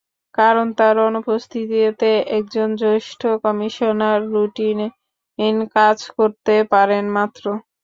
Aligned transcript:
কারণ, 0.37 0.67
তাঁর 0.77 0.95
অনুপস্থিতিতে 1.07 2.09
একজন 2.37 2.69
জ্যেষ্ঠ 2.81 3.21
কমিশনার 3.43 4.19
রুটিন 4.33 4.79
কাজ 5.75 5.97
করতে 6.15 6.55
পারেন 6.73 7.05
মাত্র। 7.17 7.43